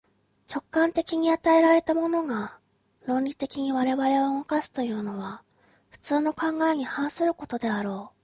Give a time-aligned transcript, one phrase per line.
[0.49, 2.57] 直観的に与えられたものが、
[3.05, 5.43] 論理的に我々を動かすというのは、
[5.89, 8.17] 普通の考えに反することであろう。